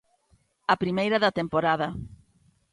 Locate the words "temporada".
1.39-1.87